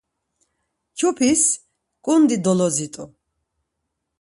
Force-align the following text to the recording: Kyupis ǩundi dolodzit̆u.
Kyupis 0.97 1.43
ǩundi 2.05 2.37
dolodzit̆u. 2.43 3.03